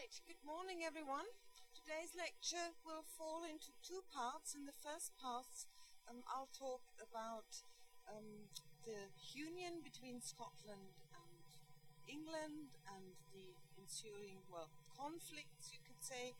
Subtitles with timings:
[0.00, 1.28] Right, good morning everyone.
[1.76, 4.56] Today's lecture will fall into two parts.
[4.56, 5.68] In the first part,
[6.08, 7.60] um, I'll talk about
[8.08, 8.48] um,
[8.88, 11.44] the union between Scotland and
[12.08, 16.32] England and the ensuing, well, conflicts, you could say,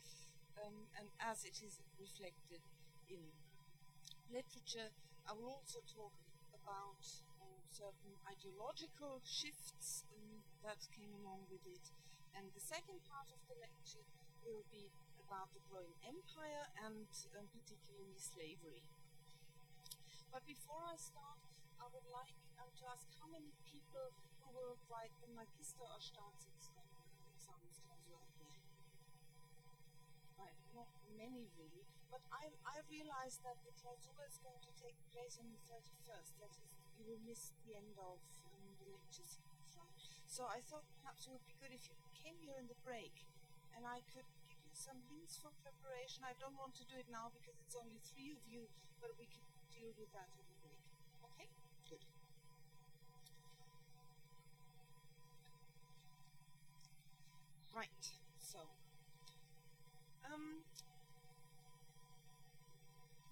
[0.65, 2.65] um, and as it is reflected
[3.13, 3.21] in
[4.33, 4.89] literature.
[5.29, 6.17] I will also talk
[6.57, 7.05] about
[7.45, 11.93] um, certain ideological shifts um, that came along with it
[12.37, 14.05] and the second part of the lecture
[14.47, 14.87] will be
[15.31, 17.07] about the growing empire and
[17.39, 18.83] um, particularly slavery.
[20.35, 21.39] But before I start,
[21.79, 24.11] I would like um, to ask how many people
[24.43, 28.19] who will write the Magister or Staatsexamensklausur
[30.39, 34.97] Right, not many really, but I, I realized that the Klausur is going to take
[35.15, 36.33] place on the 31st.
[36.43, 36.67] That is,
[36.99, 39.39] you will miss the end of um, the lectures.
[40.31, 43.25] So I thought perhaps it would be good if you came here in the break
[43.81, 46.21] and I could give you some hints for preparation.
[46.21, 48.69] I don't want to do it now because it's only three of you,
[49.01, 49.41] but we can
[49.73, 50.85] deal with that in the break.
[51.25, 51.49] Okay?
[51.89, 52.05] Good.
[57.73, 58.05] Right,
[58.37, 58.61] so
[60.29, 60.61] um,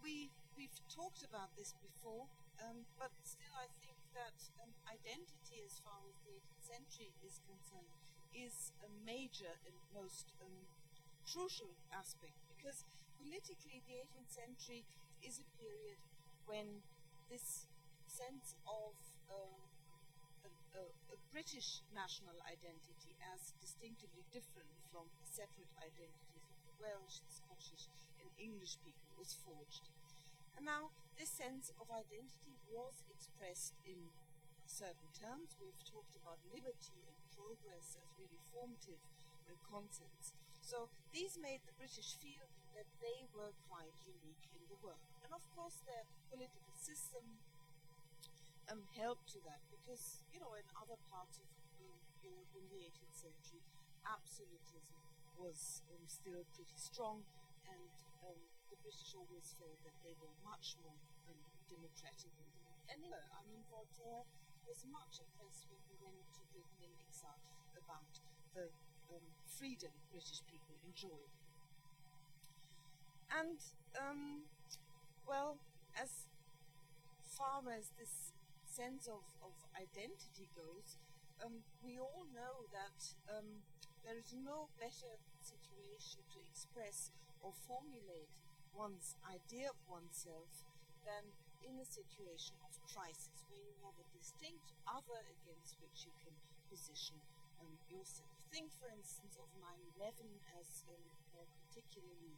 [0.00, 2.24] we we've talked about this before,
[2.64, 7.44] um, but still I think that um, identity as far as the 18th century is
[7.44, 7.92] concerned
[8.34, 10.68] is a major and most um,
[11.24, 12.84] crucial aspect because
[13.20, 14.82] politically the 18th century
[15.20, 15.98] is a period
[16.46, 16.80] when
[17.28, 17.68] this
[18.08, 18.96] sense of
[19.28, 19.36] uh,
[20.44, 27.20] a, a, a, British national identity as distinctively different from separate identities of the Welsh,
[27.28, 27.84] Scottish,
[28.16, 29.92] and English people was forged.
[30.56, 30.88] And now
[31.20, 34.08] this sense of identity was expressed in
[34.64, 35.54] certain terms.
[35.60, 38.98] We've talked about liberty and progress as really formative
[39.46, 40.34] uh, concepts.
[40.58, 45.00] So these made the British feel that they were quite unique in the world.
[45.22, 47.24] And of course, their political system
[48.68, 51.46] um, helped to that because, you know, in other parts of
[52.20, 53.62] Europe in the 18th century,
[54.04, 54.92] absolutism
[55.40, 57.22] was um, still pretty strong,
[57.70, 57.94] and
[58.26, 60.98] um, the British always felt that they were much more
[61.30, 61.38] um,
[61.70, 62.34] democratic.
[62.90, 64.26] Anyway, I mean, Voltaire
[64.68, 67.40] was much when he went to Britain in exile
[67.72, 68.12] about
[68.52, 68.68] the
[69.08, 71.32] um, freedom British people enjoyed.
[73.32, 73.56] And,
[73.96, 74.44] um,
[75.24, 75.56] well,
[75.96, 76.28] as
[77.24, 78.36] far as this
[78.68, 81.00] sense of, of identity goes,
[81.40, 82.98] um, we all know that
[83.32, 83.64] um,
[84.04, 87.08] there is no better situation to express
[87.40, 88.28] or formulate
[88.76, 90.68] one's idea of oneself
[91.08, 91.32] than
[91.66, 96.34] in a situation of crisis where you have a distinct other against which you can
[96.68, 97.16] position
[97.60, 98.30] um, yourself.
[98.52, 99.66] Think, for instance, of 9
[100.00, 100.14] 11
[100.60, 101.04] as um,
[101.36, 102.36] a particularly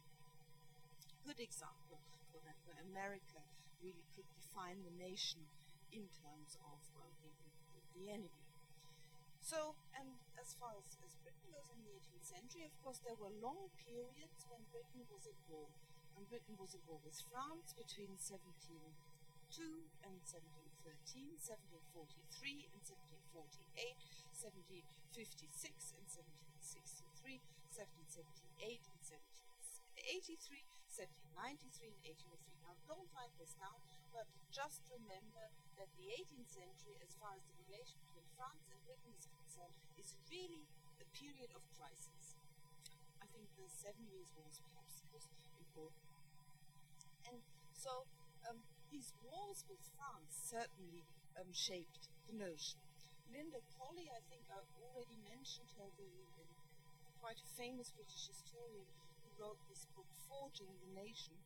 [1.23, 1.99] good example
[2.31, 3.43] for that, where America
[3.83, 5.43] really could define the nation
[5.91, 7.31] in terms of well, the,
[7.99, 8.43] the, enemy.
[9.43, 10.07] So, and
[10.39, 13.67] as far as, as Britain goes in the 18th century, of course, there were long
[13.75, 15.67] periods when Britain was at war.
[16.15, 19.10] And Britain was at war with France between 17 1702
[19.51, 22.79] and 1713, 1743 and
[23.35, 23.99] 1748,
[24.31, 27.43] 1756 and 1763,
[27.75, 30.63] 1778 and 1783,
[31.35, 31.99] 1793 and
[32.31, 32.63] 1803.
[32.63, 33.75] Now don't write this now,
[34.15, 34.23] but
[34.55, 39.11] just remember that the 18th century, as far as the relation between France and Britain
[39.19, 40.63] is concerned, is really
[41.03, 42.39] a period of crisis.
[43.19, 45.03] I think the Seven Years' War is perhaps
[45.59, 46.07] important.
[47.27, 47.43] And
[47.75, 48.07] so
[48.91, 51.07] these wars with France certainly
[51.39, 52.77] um, shaped the notion.
[53.31, 56.45] Linda Colley, I think I already mentioned her, the, the
[57.23, 58.91] quite a famous British historian
[59.23, 61.39] who wrote this book, Forging the Nation.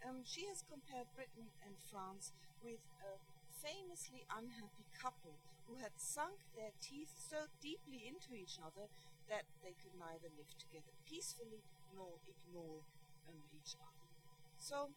[0.00, 2.32] Um, she has compared Britain and France
[2.64, 3.20] with a
[3.60, 5.36] famously unhappy couple
[5.68, 8.88] who had sunk their teeth so deeply into each other
[9.28, 11.60] that they could neither live together peacefully
[11.92, 12.86] nor ignore
[13.28, 14.06] um, each other.
[14.56, 14.94] So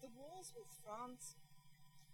[0.00, 1.34] the wars with France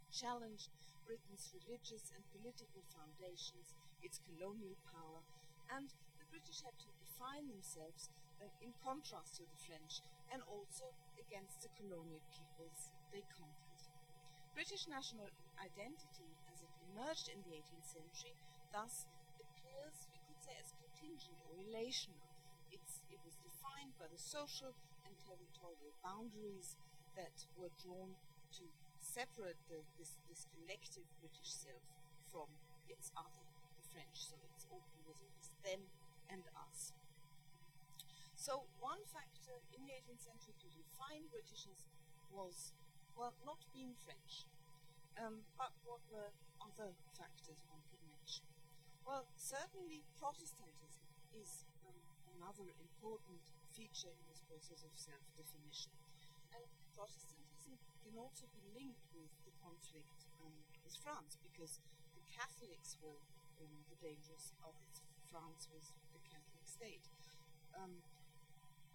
[0.09, 0.73] challenged
[1.05, 5.21] Britain's religious and political foundations, its colonial power,
[5.69, 8.09] and the British had to define themselves
[8.41, 10.01] uh, in contrast to the French
[10.33, 13.65] and also against the colonial peoples they conquered.
[14.57, 15.29] British national
[15.61, 18.35] identity, as it emerged in the 18th century,
[18.73, 19.05] thus
[19.37, 22.23] appears, we could say, as contingent or relational.
[22.71, 24.73] It's, it was defined by the social
[25.05, 26.79] and territorial boundaries
[27.17, 28.19] that were drawn
[28.59, 28.65] to
[28.99, 31.85] separate the, this, this collective British self
[32.31, 32.51] from
[32.91, 33.45] its other,
[33.79, 34.31] the French.
[34.31, 35.87] So it's always them
[36.31, 36.93] and us.
[38.37, 41.89] So one factor in the 18th century to define Britishness
[42.29, 42.77] was,
[43.17, 44.45] well, not being French.
[45.17, 46.29] Um, but what were
[46.61, 48.45] other factors one could mention?
[49.07, 51.97] Well, certainly Protestantism is um,
[52.37, 53.41] another important
[53.73, 55.95] feature in this process of self-definition.
[56.55, 56.65] And
[56.95, 57.75] Protestantism
[58.07, 60.55] can also be linked with the conflict um,
[60.87, 61.83] with France because
[62.15, 63.19] the Catholics were
[63.59, 64.75] um, the dangers of
[65.31, 67.07] France was the Catholic state.
[67.75, 67.99] Um,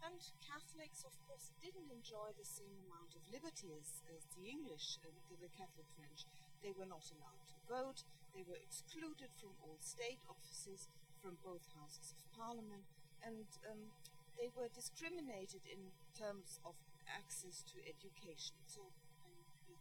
[0.00, 4.96] and Catholics, of course, didn't enjoy the same amount of liberty as, as the English,
[5.04, 6.24] uh, the, the Catholic French.
[6.64, 8.00] They were not allowed to vote,
[8.32, 10.88] they were excluded from all state offices,
[11.20, 12.88] from both houses of parliament,
[13.20, 13.92] and um,
[14.40, 16.72] they were discriminated in terms of
[17.12, 18.56] access to education.
[18.66, 18.80] So,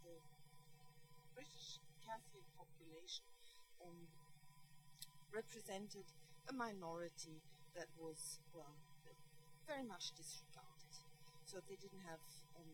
[0.03, 0.17] the
[1.33, 3.25] British Catholic population
[3.85, 4.09] um,
[5.33, 6.05] represented
[6.49, 7.41] a minority
[7.77, 8.73] that was, well,
[9.69, 10.93] very much disregarded.
[11.45, 12.21] So they didn't have
[12.57, 12.73] um,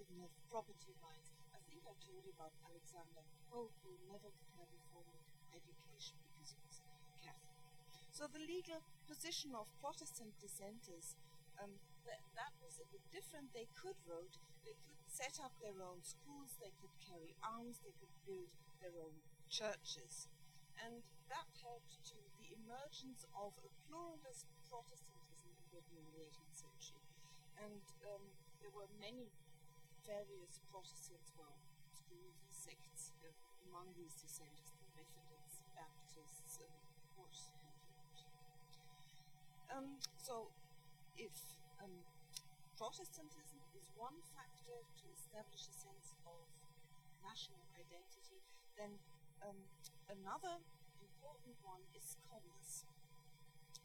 [0.00, 1.32] didn't have property rights.
[1.52, 5.20] I think I told you about Alexander Pope, who never could have a formal
[5.52, 6.80] education because he was
[7.20, 7.56] Catholic.
[8.12, 11.16] So the legal position of Protestant dissenters
[11.62, 11.72] um,
[12.06, 13.52] that, that was a bit different.
[13.52, 17.94] They could vote, they could set up their own schools, they could carry arms, they
[17.98, 18.50] could build
[18.82, 19.16] their own
[19.48, 20.26] churches.
[20.80, 25.22] And that helped to the emergence of a pluralist Protestant
[25.70, 27.06] Britain in the 18th century.
[27.62, 28.24] And um,
[28.60, 29.30] there were many
[30.04, 31.56] various Protestant well,
[31.94, 33.30] schools sects uh,
[33.70, 36.74] among these dissenters, the Methodists, Baptists, and
[39.74, 40.54] um, So,
[41.16, 41.34] if
[41.82, 41.92] um,
[42.74, 46.42] Protestantism is one factor to establish a sense of
[47.22, 48.42] national identity,
[48.74, 48.90] then
[49.46, 49.56] um,
[50.10, 50.58] another
[50.98, 52.82] important one is commerce.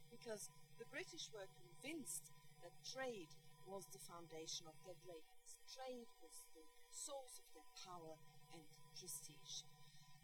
[0.10, 0.50] Because
[0.82, 2.34] the British were convinced
[2.66, 3.30] that trade
[3.70, 5.62] was the foundation of their greatness.
[5.70, 8.18] Trade was the source of their power
[8.58, 8.62] and
[8.98, 9.70] prestige.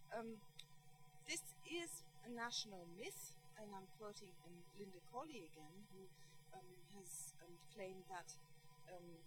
[0.10, 0.42] Um,
[1.30, 6.10] this is a national myth, and I'm quoting um, Linda Colley again, who
[6.96, 8.36] has um, claimed that
[8.92, 9.20] um,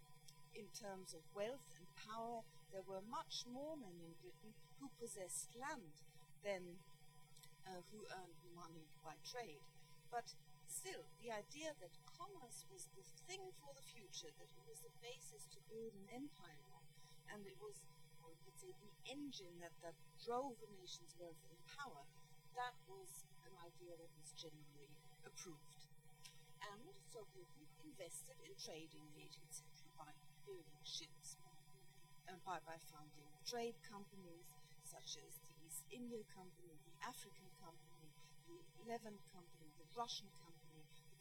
[0.55, 2.43] in terms of wealth and power,
[2.73, 5.95] there were much more men in Britain who possessed land
[6.45, 6.79] than
[7.67, 9.61] uh, who earned money by trade.
[10.13, 10.33] But
[10.69, 14.93] Still, the idea that commerce was the thing for the future, that it was the
[15.01, 16.85] basis to build an empire on,
[17.33, 17.81] and it was,
[18.21, 22.05] or could say, the engine that, that drove a nation's wealth and power,
[22.53, 24.93] that was an idea that was generally
[25.25, 25.78] approved.
[26.69, 30.13] And so Britain invested in trading in the 18th century by
[30.45, 31.41] building ships,
[32.29, 34.45] and by, by founding trade companies
[34.85, 38.13] such as the East India Company, the African Company,
[38.49, 40.49] the Levant Company, the Russian Company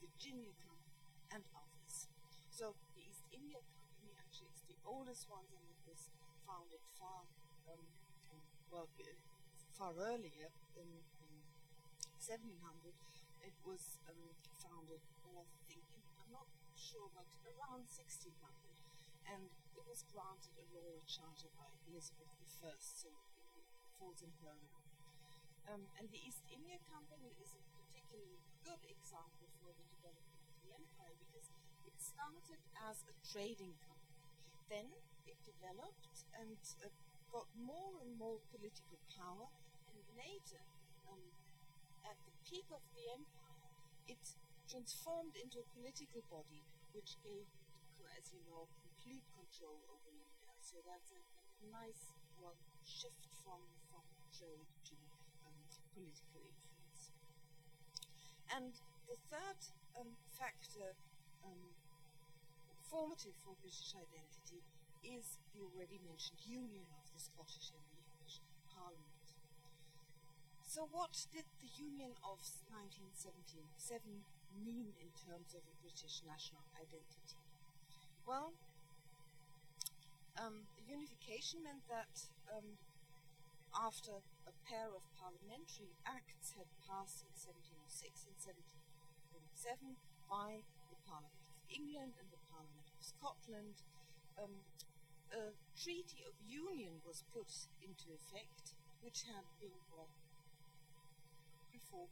[0.00, 1.00] the Virginia Company,
[1.32, 2.08] and others.
[2.52, 6.12] So the East India Company actually is the oldest one, and it was
[6.44, 7.24] founded far,
[7.72, 7.84] um,
[8.70, 8.88] well,
[9.72, 10.88] far earlier than
[11.24, 11.34] in
[12.20, 13.17] 1700.
[13.42, 15.84] It was um, founded, I think,
[16.18, 18.32] I'm not sure, but around 1600.
[19.28, 22.32] And it was granted a royal charter by Elizabeth
[22.64, 23.46] I, so it
[24.00, 24.56] falls in her
[25.68, 30.56] um, and the East India Company is a particularly good example for the development of
[30.64, 31.52] the empire because
[31.84, 34.24] it started as a trading company.
[34.72, 34.88] Then
[35.28, 36.88] it developed and uh,
[37.28, 39.52] got more and more political power,
[39.92, 40.64] and later,
[41.12, 41.20] um,
[42.08, 43.68] at the peak of the empire,
[44.08, 44.24] it
[44.64, 46.64] transformed into a political body
[46.96, 47.44] which gave,
[48.16, 50.56] as you know, complete control over India.
[50.64, 51.20] So that's a
[51.68, 52.56] nice well,
[52.88, 53.60] shift from,
[53.92, 54.00] from
[54.32, 54.96] trade to
[55.92, 57.12] political influence.
[58.48, 58.72] And
[59.04, 59.60] the third
[60.00, 60.96] um, factor
[61.44, 61.76] um,
[62.88, 64.64] formative for British identity
[65.04, 68.40] is the already mentioned union of the Scottish and the English
[68.72, 69.17] Parliament.
[70.68, 74.20] So, what did the Union of 1977
[74.52, 77.40] mean in terms of a British national identity?
[78.28, 78.52] Well,
[80.36, 82.12] um, the unification meant that
[82.52, 82.76] um,
[83.72, 88.36] after a pair of parliamentary acts had passed in 1706 and
[89.56, 89.96] 1747
[90.28, 93.80] by the Parliament of England and the Parliament of Scotland,
[94.36, 94.60] um,
[95.32, 97.48] a treaty of union was put
[97.80, 100.12] into effect, which had been well,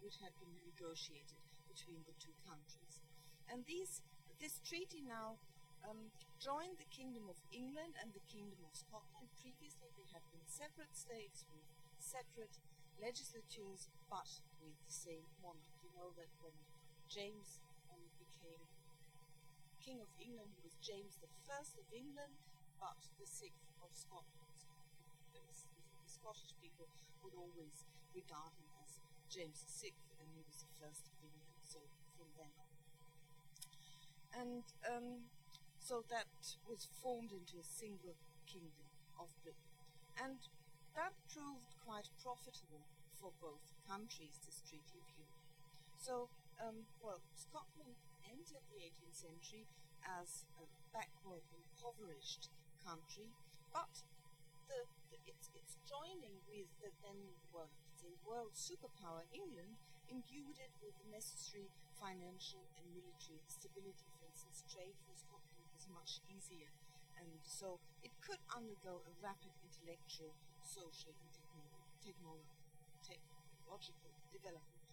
[0.00, 1.37] which had been negotiated
[1.68, 3.04] between the two countries.
[3.52, 4.00] And these,
[4.40, 5.37] this treaty now
[5.85, 6.09] um,
[6.40, 9.28] joined the Kingdom of England and the Kingdom of Scotland.
[9.37, 11.62] Previously, they had been separate states with
[12.00, 12.56] separate
[12.97, 15.76] legislatures, but with the same monarch.
[15.85, 16.56] You know that when
[17.12, 17.61] James
[17.92, 18.64] um, became
[19.85, 22.35] King of England he was James the First of England,
[22.83, 24.59] but the sixth of Scotland.
[25.30, 26.90] The, the Scottish people
[27.23, 28.65] would always regard him
[29.37, 31.45] James VI, and he was the first of.
[31.61, 31.76] So
[32.16, 32.73] from then on,
[34.33, 35.28] and um,
[35.76, 36.25] so that
[36.64, 38.16] was formed into a single
[38.49, 38.88] kingdom
[39.21, 39.76] of Britain,
[40.16, 40.40] and
[40.97, 44.40] that proved quite profitable for both countries.
[44.49, 45.45] This Treaty of Union.
[46.00, 49.69] So, um, well, Scotland entered the 18th century
[50.00, 50.64] as a
[50.97, 52.49] backward, impoverished
[52.81, 53.28] country,
[53.69, 54.00] but
[54.73, 54.88] the,
[55.25, 61.08] its, its joining with the then world, the world superpower England imbued it with the
[61.11, 64.11] necessary financial and military stability.
[64.18, 66.70] For instance, trade for Scotland was much easier,
[67.16, 72.46] and so it could undergo a rapid intellectual, social, and techno- techno-
[73.02, 74.85] technological development.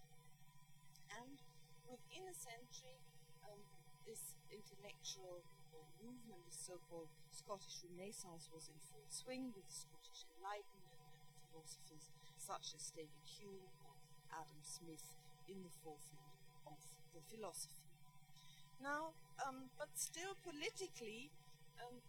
[1.12, 1.40] And
[1.88, 3.00] within a century,
[3.44, 3.64] um,
[4.06, 5.44] this intellectual
[6.04, 12.76] movement, the so-called Scottish Renaissance, was in full swing with Scottish Enlightenment and philosophers such
[12.76, 13.96] as David Hume or
[14.36, 15.16] Adam Smith
[15.48, 16.36] in the forefront
[16.68, 16.80] of
[17.16, 17.88] the philosophy.
[18.84, 19.16] Now,
[19.48, 21.32] um, but still politically,
[21.80, 22.04] um,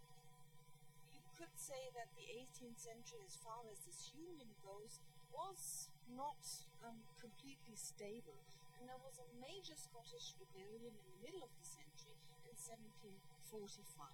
[1.15, 4.99] you could say that the 18th century, as far as this union goes,
[5.31, 6.43] was not
[6.83, 8.43] um, completely stable.
[8.79, 12.55] And there was a major Scottish rebellion in the middle of the century in
[13.51, 14.09] 1745.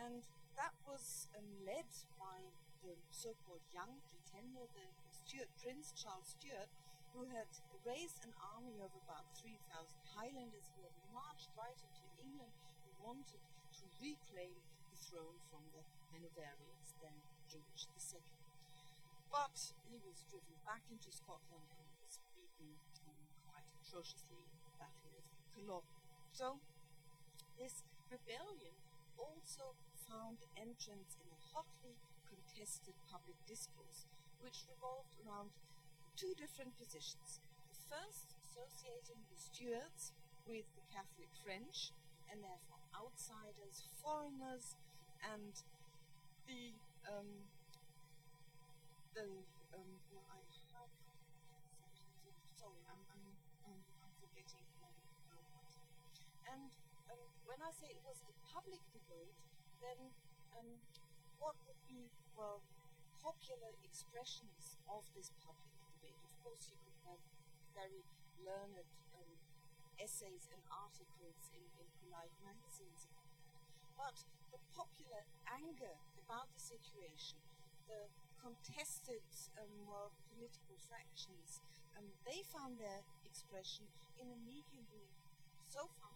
[0.00, 0.24] And
[0.56, 2.40] that was um, led by
[2.80, 6.72] the so called Young Pretender, the Stuart Prince Charles Stuart,
[7.12, 7.48] who had
[7.84, 9.56] raised an army of about 3,000
[10.14, 12.54] Highlanders who had marched right into England
[12.86, 13.42] who wanted
[13.76, 14.54] to reclaim
[14.88, 15.82] the throne from the
[16.14, 17.16] Hanoverians, then
[17.50, 18.22] George II.
[19.30, 23.18] But he was driven back into Scotland and was beaten um,
[23.50, 25.98] quite atrociously in the Battle of Culloden.
[26.30, 26.58] So
[27.58, 28.74] this rebellion
[29.14, 29.78] also
[30.10, 31.94] found entrance in a hotly
[32.26, 34.06] contested public discourse,
[34.42, 35.54] which revolved around
[36.18, 37.38] two different positions.
[37.70, 40.10] The first associating the Stuarts
[40.46, 41.94] with the Catholic French,
[42.26, 44.74] and therefore outsiders, foreigners,
[45.22, 45.54] and
[46.46, 46.74] the
[47.06, 47.30] um,
[49.14, 49.26] the
[49.74, 50.42] um, well, I
[52.58, 53.24] sorry, I'm I'm,
[53.70, 54.92] I'm, forgetting my
[56.52, 56.70] and
[57.60, 59.36] when I say it was a public debate,
[59.84, 60.00] then
[60.56, 60.80] um,
[61.44, 62.64] what would be well
[63.20, 66.16] popular expressions of this public debate?
[66.24, 67.20] Of course, you could have
[67.76, 68.00] very
[68.40, 69.28] learned um,
[70.00, 73.12] essays and articles in, in polite magazines,
[73.92, 74.16] but
[74.56, 77.36] the popular anger about the situation,
[77.92, 78.08] the
[78.40, 79.28] contested
[79.60, 81.60] um, well, political factions,
[81.92, 83.84] um, they found their expression
[84.16, 85.04] in a medium
[85.68, 86.09] so far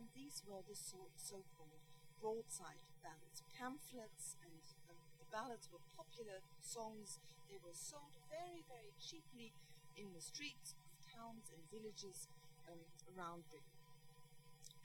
[0.00, 1.84] And these were the so, so-called
[2.24, 7.20] broadside ballads, pamphlets, and um, the ballads were popular songs.
[7.52, 9.52] They were sold very, very cheaply
[10.00, 12.32] in the streets of towns and villages
[12.64, 12.80] um,
[13.12, 13.76] around Britain.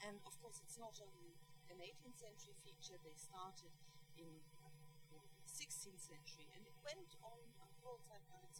[0.03, 1.39] And of course, it's not only
[1.71, 3.71] an 18th century feature, they started
[4.19, 4.27] in
[4.59, 4.67] uh,
[5.15, 8.59] the 16th century and it went on uh, broadside ballads.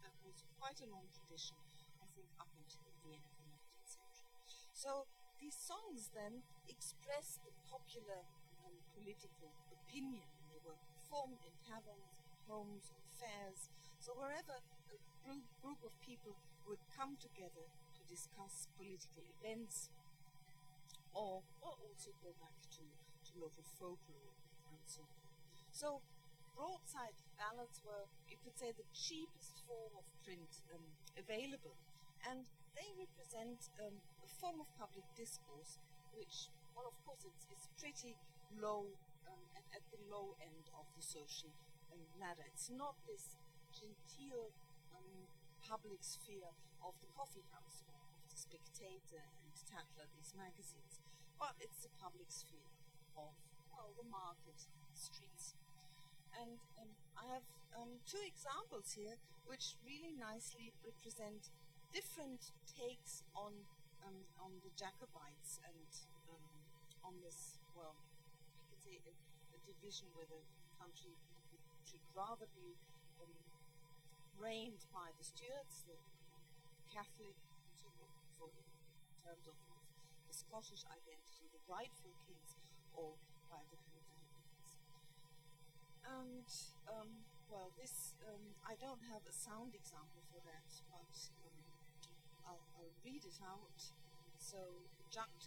[0.00, 1.60] That was quite a long tradition,
[2.00, 4.32] I think, up until the end of the 19th century.
[4.72, 5.04] So
[5.40, 8.22] these songs then express the popular
[8.62, 12.12] um, political opinion, and they were performed in taverns,
[12.46, 13.72] homes, or fairs.
[13.98, 14.60] So wherever
[14.92, 16.36] a group, group of people
[16.68, 19.88] would come together to discuss political events,
[21.16, 24.36] or, or also go back to, to local folklore
[24.70, 25.18] and so on.
[25.72, 25.88] So
[26.54, 30.84] broadside ballads were, you could say, the cheapest form of print um,
[31.16, 31.74] available,
[32.28, 32.44] and
[32.74, 35.78] they represent um, a form of public discourse
[36.14, 38.18] which, well, of course, it's, it's pretty
[38.58, 38.90] low
[39.30, 41.54] um, at, at, the low end of the social
[41.94, 42.42] um, ladder.
[42.50, 43.38] It's not this
[43.70, 44.50] genteel
[44.90, 45.30] um,
[45.62, 46.50] public sphere
[46.82, 50.98] of the coffee house or of the Spectator and Tatler, these magazines,
[51.38, 52.74] but it's the public sphere
[53.14, 53.30] of,
[53.70, 54.66] well, the market
[54.98, 55.54] streets.
[56.34, 57.46] And um, I have
[57.76, 59.14] um, two examples here
[59.46, 61.50] which really nicely represent
[61.92, 63.52] different takes on
[64.06, 65.90] um, on the Jacobites and
[66.32, 66.44] um,
[67.04, 67.92] on this, well,
[68.56, 70.40] you could say a, a, division where the
[70.80, 71.12] country
[71.84, 72.72] should rather be
[73.20, 73.32] um,
[74.40, 75.98] reigned by the Stuarts, the
[76.88, 77.36] Catholic,
[78.40, 79.56] for, in terms of
[80.26, 82.56] the Scottish identity, the rightful kings,
[82.96, 83.14] or
[83.52, 84.80] by the Hanoverians.
[86.08, 86.48] And
[86.88, 87.10] um,
[87.50, 91.69] well, this um, I don't have a sound example for that, but um,
[92.50, 93.78] I'll, I'll read it out.
[94.34, 94.58] So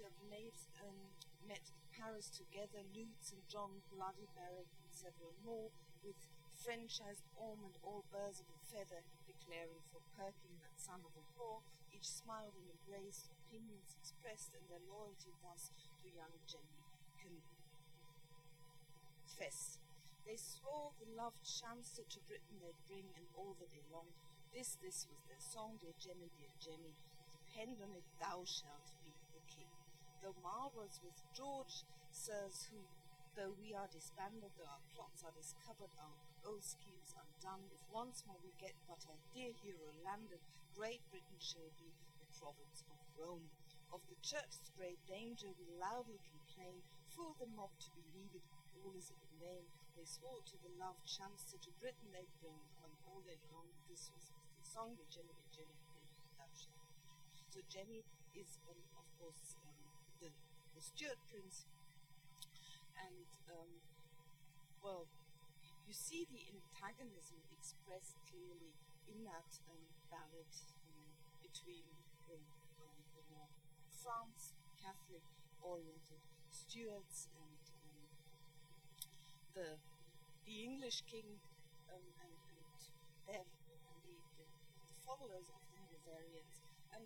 [0.08, 0.96] of knaves um,
[1.44, 4.32] met Paris together, Lutz and John Bloody
[4.80, 5.68] and several more,
[6.00, 6.18] with
[6.56, 11.12] French as Orm and all birds of a feather, declaring for Perkin that son of
[11.20, 11.60] a whore,
[11.92, 16.84] each smiled and embraced, opinions expressed, and their loyalty thus to young Jemmy
[19.44, 19.80] confessed.
[20.24, 24.08] They swore the loved Shamster to Britain they'd bring, and all the day long,
[24.54, 26.94] this, this was their song, dear Jemmy, dear Jemmy,
[27.34, 29.74] depend on it, thou shalt be the king.
[30.22, 31.82] Though Marlborough's with George,
[32.14, 32.78] sirs, who,
[33.34, 36.14] though we are disbanded, though our plots are discovered, our
[36.46, 40.40] old schemes undone, if once more we get but our dear hero landed,
[40.78, 41.90] Great Britain shall be
[42.22, 43.50] the province of Rome.
[43.90, 48.46] Of the church's great danger we loudly complain, fool the mob to believe it,
[48.86, 49.66] all is in vain.
[49.98, 54.10] They swore to the love Chancellor to Britain they'd bring, on all day long, this
[54.14, 54.34] was
[54.74, 55.78] song of Jemmy, Jemmy,
[56.34, 56.82] Jemmy,
[57.54, 58.02] So Jemmy
[58.34, 59.78] is, um, of course, um,
[60.18, 60.34] the,
[60.74, 61.70] the Stuart prince,
[62.98, 63.22] and,
[63.54, 63.70] um,
[64.82, 65.06] well,
[65.86, 68.74] you see the antagonism expressed clearly
[69.06, 70.50] in that um, ballad
[70.90, 71.06] um,
[71.46, 71.86] between
[72.26, 72.42] the,
[72.82, 73.54] um, the more
[74.02, 75.22] France Catholic
[75.62, 77.62] oriented Stuarts and
[79.54, 79.78] the
[80.50, 81.38] the English king
[81.94, 82.34] and, and
[83.30, 83.46] their
[85.04, 86.64] followers of the Hanoverians.
[86.96, 87.04] And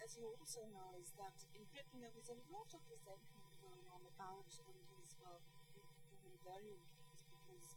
[0.00, 3.84] as you also know, is that in Britain there was a lot of resentment going
[3.92, 5.40] on about these well,
[6.24, 7.68] Hanoverian kings because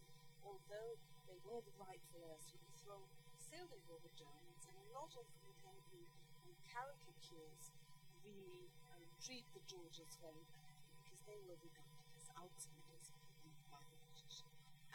[0.44, 0.96] although
[1.28, 4.88] they were the rightful heirs to the throne, still they were the Germans, and a
[4.96, 6.08] lot of contemporary
[6.44, 7.76] um, caricatures
[8.24, 13.12] really um, treat the Georges very badly because they were regarded as outsiders
[13.72, 14.44] by the British.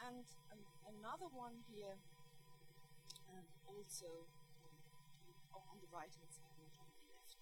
[0.01, 1.97] And um, another one here,
[3.29, 4.25] um, also
[5.61, 7.37] on the right hand side, not on the left.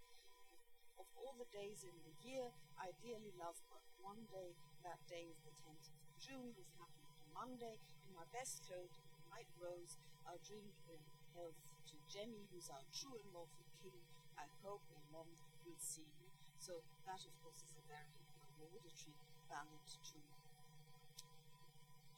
[0.99, 4.51] Of all the days in the year, I dearly love but one day.
[4.83, 6.51] That day is the 10th of June.
[6.57, 7.77] This happened on Monday.
[8.09, 8.91] In my best coat,
[9.29, 9.95] white rose,
[10.25, 10.99] I'll drink in
[11.37, 14.01] health to Jemmy, who's our true and lawful king.
[14.35, 15.29] I hope my mom
[15.63, 16.27] will see you.
[16.57, 18.17] So that, of course, is a very
[18.57, 19.17] laudatory
[19.49, 20.17] ballad to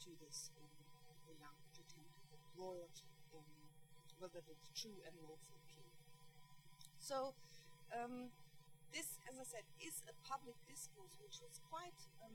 [0.03, 0.67] to this um,
[1.32, 2.91] the young pretender, royal,
[3.32, 3.47] um,
[4.19, 5.62] whether it's true and lawful.
[7.03, 7.35] So
[7.91, 8.31] um,
[8.95, 12.31] this, as I said, is a public discourse which was quite um,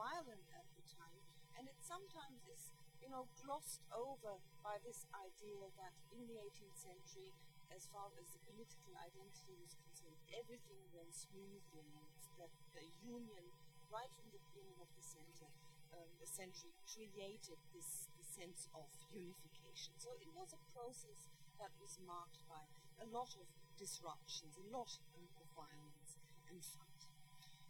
[0.00, 1.20] violent at the time,
[1.60, 2.72] and it sometimes is,
[3.04, 7.36] you know, glossed over by this idea that in the 18th century,
[7.68, 12.08] as far as the political identity was concerned, everything went smoothly, and
[12.40, 13.44] that the union,
[13.92, 15.52] right from the beginning of the center,
[15.92, 19.92] um, the century, created this, this sense of unification.
[20.00, 21.28] So it was a process
[21.60, 22.64] that was marked by
[23.04, 23.44] a lot of
[23.78, 26.18] disruptions, a lot of violence
[26.50, 27.02] and fight.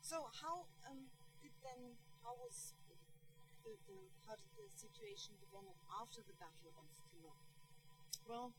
[0.00, 1.12] So how um,
[1.44, 1.94] did then,
[2.24, 2.72] how was
[3.62, 7.48] the, the, how did the situation develop after the Battle of Culloden?
[8.24, 8.56] Well,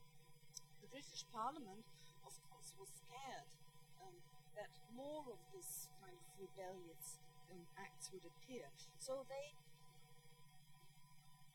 [0.78, 1.82] the British Parliament,
[2.22, 3.50] of course, was scared
[3.98, 4.14] um,
[4.54, 7.18] that more of this kind of rebellious
[7.50, 8.70] um, acts would appear.
[9.02, 9.58] So they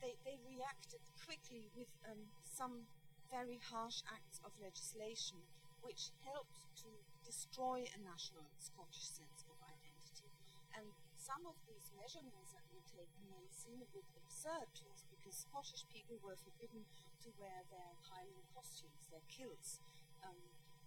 [0.03, 2.86] they, they reacted quickly with um, some
[3.31, 5.41] very harsh acts of legislation
[5.81, 6.89] which helped to
[7.25, 10.29] destroy a national Scottish sense of identity.
[10.75, 15.01] And some of these measurements that were taken may seem a bit absurd to us
[15.09, 16.85] because Scottish people were forbidden
[17.25, 19.81] to wear their Highland costumes, their kilts.
[20.21, 20.38] Um,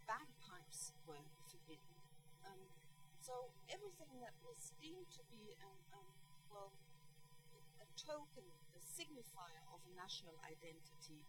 [0.06, 1.92] bagpipes were forbidden.
[2.46, 2.62] Um,
[3.18, 6.08] so everything that was deemed to be um, um,
[6.48, 6.70] well
[7.82, 11.20] a token, a signifier of a national identity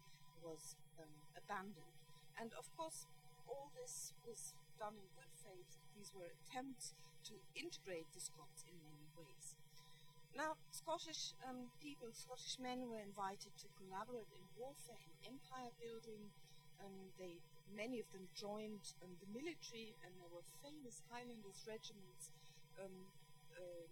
[0.45, 1.97] was um, abandoned.
[2.39, 3.03] And of course,
[3.49, 5.81] all this was done in good faith.
[5.97, 6.93] These were attempts
[7.27, 9.57] to integrate the Scots in many ways.
[10.37, 16.31] Now, Scottish um, people, Scottish men were invited to collaborate in warfare and empire building.
[16.79, 17.41] Um, they,
[17.75, 22.31] many of them joined um, the military, and there were famous Highlanders regiments
[22.79, 23.11] um,
[23.57, 23.83] uh,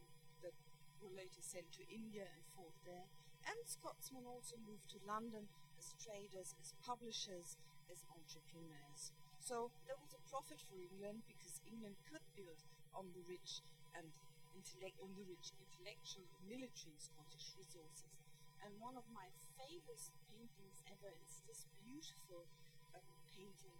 [0.45, 0.55] that
[1.03, 3.11] were later sent to India and fought there.
[3.43, 7.59] And Scotsmen also moved to London as traders, as publishers,
[7.91, 9.11] as entrepreneurs.
[9.47, 12.59] So there was a profit for England because England could build
[12.91, 13.63] on the rich
[13.95, 14.03] and
[14.51, 18.11] intellect on the rich intellectual and military Scottish resources.
[18.59, 22.43] And one of my favorite paintings ever is this beautiful
[22.91, 23.71] um, painting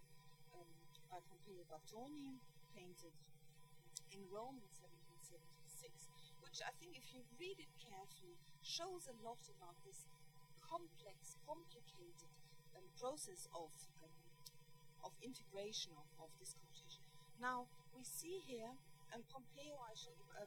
[0.56, 0.64] um,
[1.12, 2.40] by Pompeo Batoni,
[2.72, 3.12] painted
[4.08, 5.84] in Rome in 1776,
[6.48, 10.08] which I think, if you read it carefully, shows a lot about this
[10.64, 12.32] complex, complicated
[12.72, 13.68] um, process of
[14.00, 14.27] um,
[15.04, 16.98] of integration of, of the Scottish.
[17.40, 18.74] Now we see here
[19.12, 20.44] and Pompeo, I should, uh,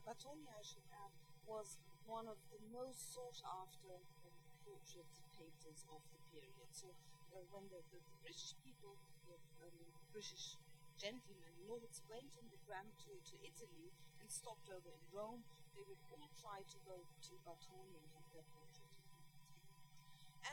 [0.62, 1.12] should add,
[1.50, 6.70] was one of the most sought after um, portrait painters of the period.
[6.70, 6.94] So
[7.34, 8.94] uh, when the, the, the, British people,
[9.26, 9.74] the um,
[10.14, 10.60] British
[11.02, 13.90] gentlemen, lords, went on the grand tour to Italy
[14.22, 15.42] and stopped over in Rome,
[15.74, 18.94] they would all try to go to Batoni and have their portrait.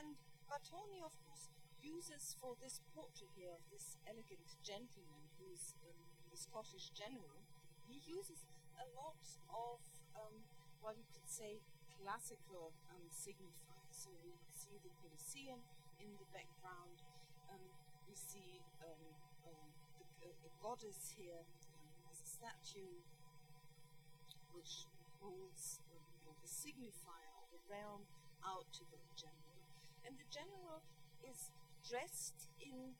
[0.01, 0.17] And
[1.05, 1.45] of course,
[1.83, 5.95] uses for this portrait here of this elegant gentleman who's um,
[6.31, 7.39] the Scottish general,
[7.87, 8.45] he uses
[8.79, 9.19] a lot
[9.51, 9.79] of
[10.15, 10.35] um,
[10.79, 11.59] what you could say
[11.99, 13.91] classical um, signifiers.
[13.91, 15.59] So we see the Colosseum
[15.99, 17.03] in the background.
[17.51, 17.63] Um,
[18.07, 19.03] we see um,
[19.47, 19.67] um,
[19.99, 21.43] the, uh, the, goddess here
[22.07, 23.03] as a statue,
[24.55, 24.87] which
[25.19, 28.03] holds the signifier of the realm
[28.43, 29.59] out to the general.
[30.07, 30.79] And the general
[31.23, 31.51] is
[31.85, 32.95] dressed in,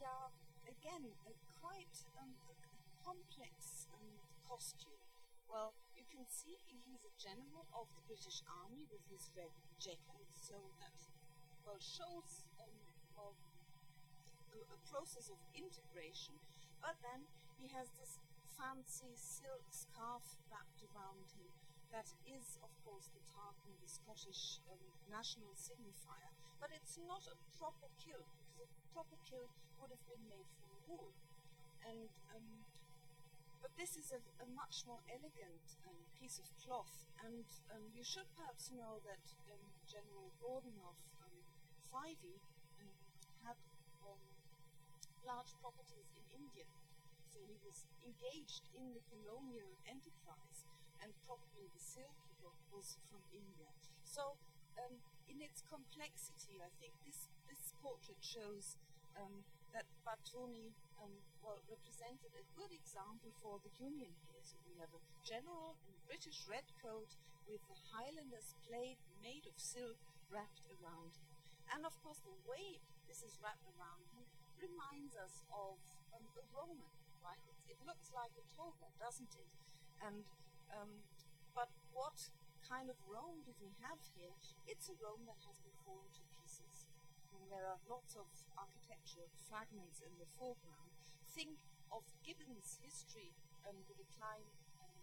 [0.00, 0.30] yeah,
[0.66, 2.54] again, a quite um, a
[3.00, 5.00] complex um, costume.
[5.48, 10.28] Well, you can see he's a general of the British Army with his red jacket,
[10.34, 10.98] so that
[11.64, 12.74] well shows um,
[14.52, 16.36] a process of integration.
[16.82, 17.26] But then
[17.58, 18.20] he has this
[18.54, 21.50] fancy silk scarf wrapped around him
[21.94, 26.34] that is, of course, the tartan, the Scottish um, national signifier.
[26.58, 30.74] But it's not a proper kilt, because a proper kilt would have been made from
[30.90, 31.14] wool.
[31.86, 32.66] And um,
[33.62, 38.04] but this is a, a much more elegant um, piece of cloth, and um, you
[38.04, 41.36] should perhaps know that um, General Gordon of um,
[41.88, 42.42] Fyvie
[42.82, 42.92] um,
[43.46, 43.56] had
[45.24, 46.68] large properties in India,
[47.32, 50.63] so he was engaged in the colonial enterprise,
[51.04, 52.16] and probably the silk
[52.72, 53.68] was from India.
[54.08, 54.34] So,
[55.28, 58.80] in its complexity, I think this this portrait shows
[59.74, 60.70] that Batoni
[61.02, 61.10] um,
[61.42, 64.38] well, represented a good example for the Union here.
[64.46, 67.10] So we have a general in British red coat
[67.50, 69.98] with a Highlander's plate made of silk
[70.30, 71.34] wrapped around him.
[71.74, 72.78] And of course, the way
[73.10, 74.22] this is wrapped around him
[74.62, 75.74] reminds us of
[76.14, 76.94] um, a Roman,
[77.26, 77.42] right?
[77.50, 79.50] It, it, looks like a toga, doesn't it?
[80.06, 80.22] And
[80.74, 81.06] um,
[81.54, 82.18] but what
[82.66, 84.34] kind of Rome do we have here?
[84.66, 86.90] It's a Rome that has been fallen to pieces.
[87.30, 88.26] And there are lots of
[88.58, 90.90] architectural fragments in the foreground,
[91.30, 91.58] think
[91.90, 93.34] of Gibbon's history
[93.66, 94.48] and the decline,
[94.82, 94.94] um,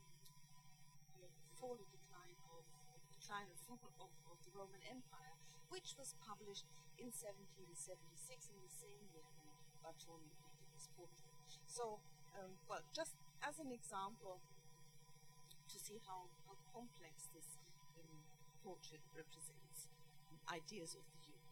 [1.22, 2.64] the fall decline of,
[3.00, 5.36] the decline fall of, of the Roman Empire,
[5.72, 6.68] which was published
[7.00, 9.48] in 1776 in the same year when
[9.80, 11.32] Batoni painted this portrait.
[11.64, 12.04] So,
[12.36, 14.44] um, well, just as an example
[15.82, 17.58] see how, how complex this
[17.98, 18.22] um,
[18.62, 19.90] portrait represents
[20.54, 21.50] ideas of the youth.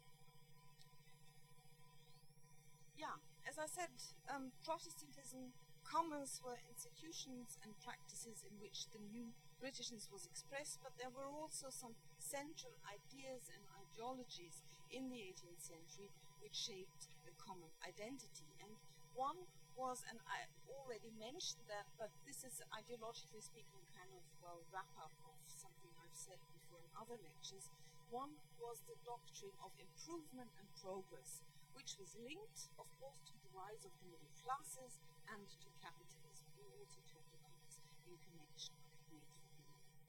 [2.94, 3.18] Yeah,
[3.50, 3.89] as I said,
[4.30, 10.94] um, Protestantism, commons were institutions and practices in which the new Britishness was expressed, but
[11.02, 14.62] there were also some central ideas and ideologies
[14.94, 18.48] in the 18th century which shaped the common identity.
[18.63, 18.72] And
[19.15, 24.60] one was, and I already mentioned that, but this is ideologically speaking kind of well
[24.76, 27.72] wrap up of something I've said before in other lectures.
[28.12, 33.56] One was the doctrine of improvement and progress, which was linked, of course, to the
[33.56, 35.00] rise of the middle classes
[35.32, 36.52] and to capitalism.
[36.60, 38.76] We also talked about this in connection
[39.15, 39.24] with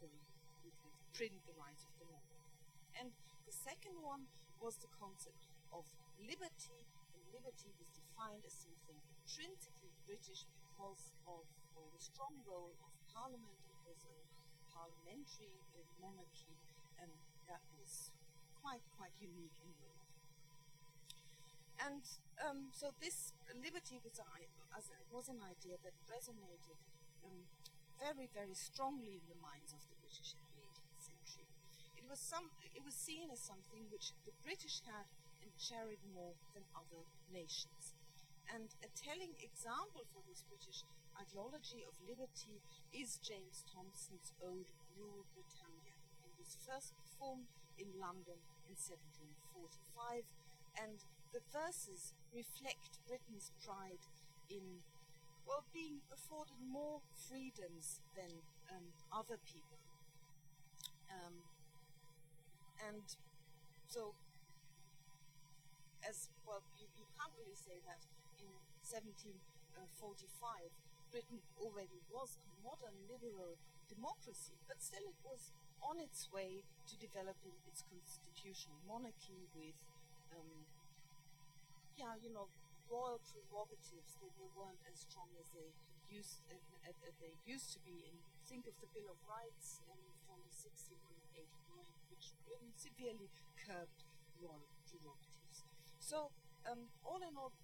[0.03, 0.11] the,
[0.67, 2.43] with the print, the rise of the novel.
[2.99, 3.15] And
[3.47, 4.27] the second one
[4.59, 5.87] was the concept of
[6.27, 6.81] liberty,
[7.15, 11.45] and liberty was defined as something intrinsically British because of
[11.77, 13.61] the strong role of Parliament.
[13.69, 14.19] It was a
[14.73, 15.61] parliamentary
[16.01, 16.57] monarchy,
[16.97, 17.13] and
[17.47, 18.11] that was
[18.65, 20.01] quite quite unique in Europe.
[21.81, 22.05] And
[22.45, 24.29] um, so this liberty was, a,
[25.13, 26.77] was an idea that resonated
[27.25, 27.49] um,
[27.97, 31.49] very, very strongly in the minds of the British in the 18th century.
[31.97, 35.09] It was, some, it was seen as something which the British had
[35.43, 37.97] and cherished more than other nations.
[38.51, 40.83] And a telling example for this British
[41.15, 42.59] ideology of liberty
[42.91, 45.95] is James Thomson's ode Rule Britannia.
[46.27, 47.47] It was first performed
[47.79, 50.27] in London in 1745
[50.83, 50.99] and
[51.33, 54.03] the verses reflect Britain's pride
[54.51, 54.83] in,
[55.47, 58.31] well, being afforded more freedoms than
[58.71, 59.79] um, other people.
[61.11, 61.35] Um,
[62.87, 63.03] and
[63.89, 64.15] so,
[66.09, 68.01] as well, you, you, can't really say that
[68.41, 68.49] in
[68.85, 69.85] 1745
[71.11, 73.59] Britain already was a modern liberal
[73.91, 75.51] democracy, but still it was
[75.83, 79.75] on its way to developing its constitutional monarchy with
[80.31, 80.65] um,
[81.99, 82.47] yeah, you know,
[82.87, 85.69] royal prerogatives that they weren't as strong as they
[86.11, 86.59] used uh,
[87.23, 88.15] they used to be in
[88.51, 91.47] think of the Bill of Rights um, from 1689,
[92.11, 92.35] which
[92.81, 94.03] severely curbed
[94.43, 95.30] royal prerogatives.
[96.11, 96.27] So,
[96.67, 97.55] um, all in all,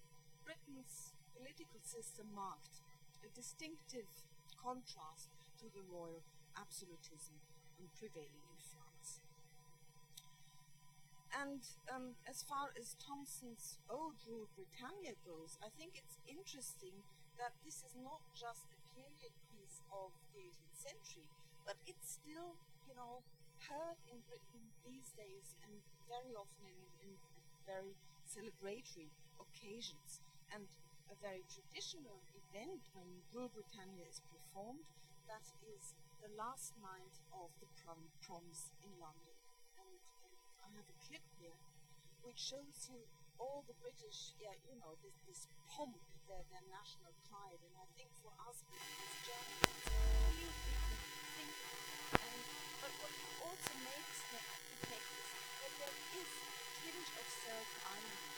[0.47, 2.79] Britain's political system marked
[3.19, 4.07] a distinctive
[4.55, 6.23] contrast to the royal
[6.55, 7.43] absolutism
[7.99, 9.19] prevailing in France.
[11.35, 11.59] And
[11.91, 17.03] um, as far as Thomson's ode Rule Britannia goes, I think it's interesting
[17.35, 21.27] that this is not just a period piece of the 18th century,
[21.67, 22.55] but it's still,
[22.87, 23.27] you know,
[23.67, 27.11] heard in Britain these days and very often in, in
[27.67, 27.91] very
[28.37, 29.09] celebratory
[29.41, 30.21] occasions.
[30.53, 30.69] And
[31.09, 34.85] a very traditional event when Rule Britannia is performed,
[35.25, 39.33] that is the last night of the prom proms in London.
[39.81, 41.57] And, and I have a clip here
[42.21, 43.01] which shows you
[43.41, 45.97] all the British, yeah, you know, this, this pomp,
[46.29, 47.57] their, their national pride.
[47.57, 49.41] And I think for us as think.
[52.17, 52.41] And,
[52.81, 53.13] but what
[53.47, 55.27] also makes the effect is
[55.61, 56.29] that there is
[56.87, 58.31] tinge of self-irony.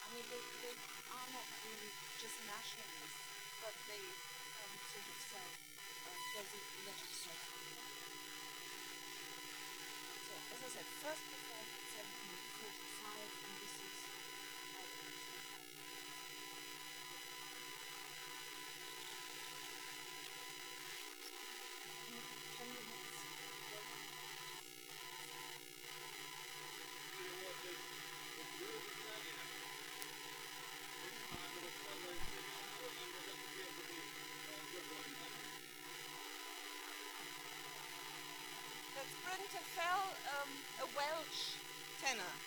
[0.00, 0.72] I mean, they, they
[1.12, 3.20] are not really just nationalists,
[3.60, 4.00] but they
[4.64, 7.08] um, sort of say uh, there's a of
[10.24, 14.03] So, as I said, first performed in 1745, and this is
[39.54, 40.50] Um,
[40.82, 41.54] a Welsh
[42.02, 42.43] tenor.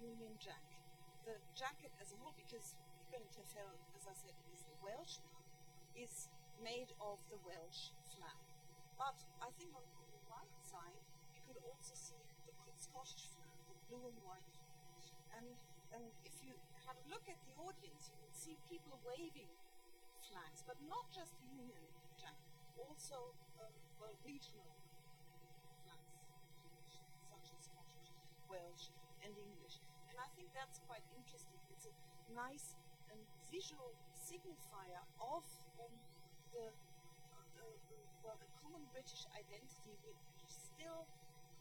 [0.00, 0.64] Union Jack.
[1.28, 2.72] The jacket as a whole, because
[3.12, 5.44] Bryn as I said, is the Welsh one,
[5.92, 6.32] is
[6.64, 8.40] made of the Welsh flag.
[8.96, 11.04] But I think on the right side,
[11.36, 12.16] you could also see
[12.48, 14.56] the Scottish flag, the blue and white.
[15.36, 15.52] And,
[15.92, 16.56] and if you
[16.88, 19.52] have a look at the audience, you can see people waving
[20.24, 21.84] flags, but not just the Union
[22.16, 22.40] Jack,
[22.80, 24.72] also um, well, regional
[25.84, 26.16] flags,
[27.28, 28.10] such as Scottish,
[28.48, 28.88] Welsh,
[29.20, 29.69] and English.
[30.20, 31.56] And I think that's quite interesting.
[31.72, 31.94] It's a
[32.36, 32.76] nice
[33.08, 33.16] um,
[33.48, 35.48] visual signifier of
[35.80, 35.88] um,
[36.52, 36.68] the,
[38.20, 41.08] well, the common British identity, which still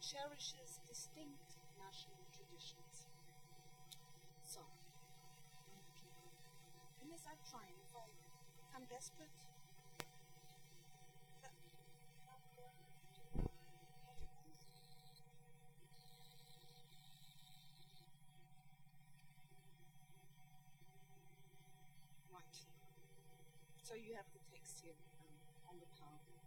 [0.04, 3.08] cherishes distinct national traditions.
[4.44, 4.60] So,
[7.00, 8.12] and as I try, if I
[8.60, 9.32] become desperate,
[24.10, 25.30] you have the text here um,
[25.70, 26.42] on the PowerPoint.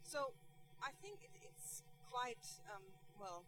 [0.00, 0.32] So
[0.80, 2.40] I think it, it's quite
[2.72, 2.88] um,
[3.20, 3.44] well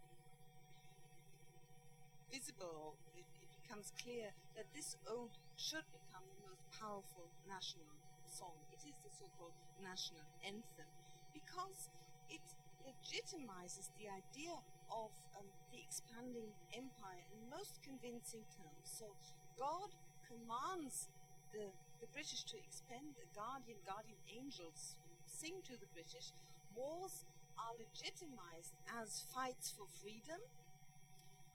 [2.28, 3.00] visible.
[3.16, 7.88] It, it becomes clear that this ode should become the most powerful national
[8.28, 8.60] song.
[8.68, 10.92] It is the so-called national anthem
[11.32, 11.88] because
[12.28, 12.44] it
[12.84, 18.86] legitimizes the idea of um, the expanding empire in most convincing terms.
[18.86, 19.12] So
[19.58, 19.94] God
[20.26, 21.08] commands
[21.54, 21.70] the,
[22.00, 23.14] the British to expand.
[23.14, 26.34] The guardian, guardian angels sing to the British.
[26.74, 30.42] Wars are legitimized as fights for freedom.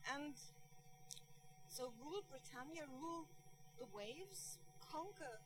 [0.08, 0.32] And
[1.68, 3.28] so rule Britannia, rule
[3.76, 5.38] the waves, conquer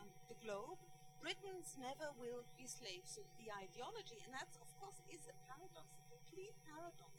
[0.00, 0.78] um, the globe.
[1.24, 3.16] Britons never will be slaves.
[3.16, 7.12] So the ideology, and that of course is a paradox, a complete paradox.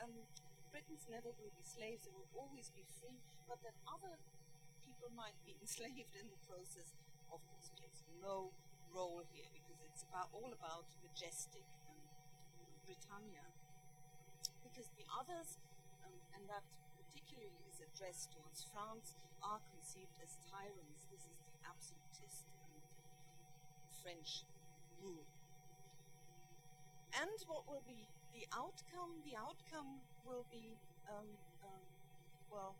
[0.00, 0.24] Um,
[0.72, 3.20] Britons never will be slaves; they will always be free.
[3.44, 4.16] But that other
[4.84, 6.96] people might be enslaved in the process,
[7.28, 8.52] of course, plays no
[8.92, 12.00] role here because it's about all about majestic um,
[12.88, 13.44] Britannia.
[14.64, 15.60] Because the others,
[16.04, 16.64] um, and that
[16.96, 21.04] particularly is addressed towards France, are conceived as tyrants.
[21.12, 22.80] This is the absolutist um,
[24.00, 24.48] French
[25.02, 25.28] rule.
[27.12, 29.20] And what will be the outcome?
[29.28, 30.80] The outcome will be,
[31.12, 31.28] um,
[31.60, 31.84] um,
[32.48, 32.72] well,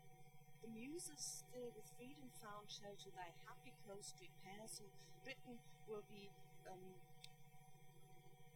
[0.65, 4.65] the muses still with freedom found shall to thy happy coast repair.
[4.65, 4.89] So
[5.21, 6.33] Britain will be
[6.65, 6.81] um,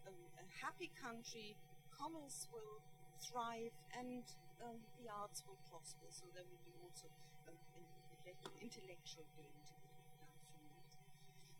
[0.09, 1.53] a, a happy country,
[1.93, 2.81] commerce will
[3.21, 4.25] thrive, and
[4.65, 6.09] um, the arts will prosper.
[6.09, 7.05] So there will be also
[7.45, 7.85] um, an
[8.65, 9.93] intellectual gain to be
[10.25, 10.89] um, from that.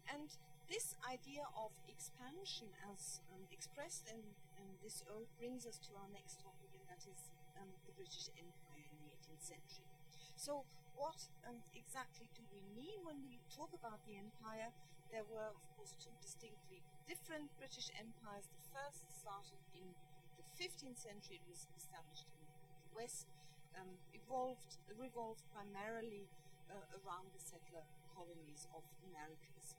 [0.10, 0.30] And
[0.68, 4.20] this idea of expansion, as um, expressed in,
[4.60, 8.28] in this ode, brings us to our next topic, and that is um, the British
[8.36, 9.88] Empire in the 18th century.
[10.36, 10.68] So,
[11.00, 14.76] what um, exactly do we mean when we talk about the empire?
[15.08, 18.52] There were, of course, two distinctly different British empires.
[18.52, 19.88] The first started in
[20.36, 22.60] the 15th century; it was established in the
[22.92, 23.32] West,
[23.80, 26.28] um, evolved, revolved primarily
[26.68, 29.78] uh, around the settler colonies of Americas,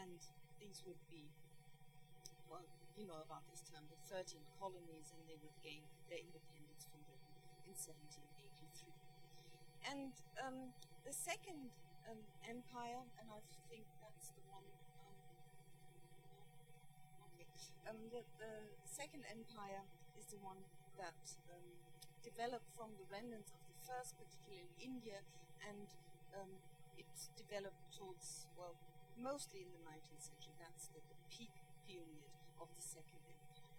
[0.00, 0.18] and
[0.60, 1.30] these would be,
[2.50, 2.64] well,
[2.94, 7.02] you know about this term, the 13 colonies, and they would gain their independence from
[7.06, 7.34] Britain
[7.66, 8.94] in 1783.
[9.90, 10.72] And um,
[11.02, 11.74] the second
[12.08, 14.64] um, empire, and I think that's the one.
[15.04, 15.16] Um,
[17.34, 17.48] okay.
[17.90, 18.54] Um, the, the
[18.86, 19.84] second empire
[20.16, 20.62] is the one
[20.96, 21.18] that
[21.50, 21.66] um,
[22.22, 25.20] developed from the remnants of the first, particularly in India,
[25.66, 25.88] and
[26.38, 26.50] um,
[26.96, 28.78] it developed towards, well,
[29.18, 30.54] mostly in the 19th century.
[30.58, 31.52] That's the, the peak
[31.86, 33.70] period of the second empire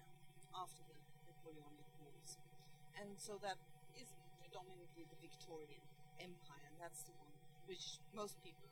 [0.55, 2.39] after the Napoleonic Wars.
[2.95, 3.59] And so that
[3.99, 5.83] is predominantly the Victorian
[6.19, 7.33] Empire, and that's the one
[7.67, 8.69] which most people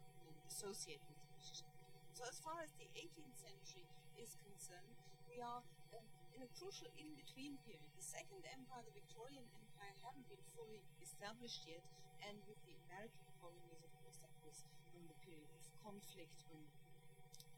[0.47, 1.65] associate with the British.
[2.13, 4.93] So, as far as the 18th century is concerned,
[5.25, 5.65] we are
[5.97, 6.05] um,
[6.37, 7.89] in a crucial in between period.
[7.97, 11.81] The Second Empire, the Victorian Empire, hadn't been fully established yet,
[12.21, 14.57] and with the American colonies, of course, that was
[14.93, 16.61] um, the period of conflict when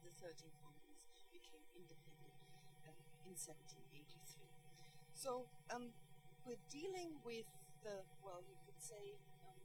[0.04, 2.36] the 13 colonies became independent
[2.88, 2.96] um,
[3.28, 4.48] in 1783.
[5.16, 5.92] So, um,
[6.46, 7.50] we're dealing with
[7.82, 9.18] the, well, you could say,
[9.50, 9.58] um,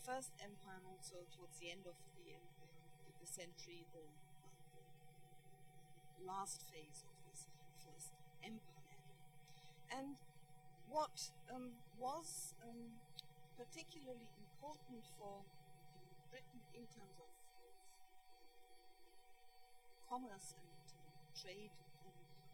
[0.00, 4.06] First Empire, and also towards the end of the, the, the century, the,
[6.16, 7.46] the last phase of this
[7.84, 8.96] First Empire.
[9.92, 10.16] And
[10.88, 12.96] what um, was um,
[13.60, 15.44] particularly important for
[16.30, 17.28] Britain in terms of,
[20.06, 20.66] commerce and
[21.38, 21.70] trade